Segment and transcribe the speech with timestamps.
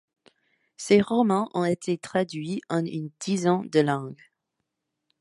[0.77, 4.31] Ses romans ont été traduits en une dizaine de langues.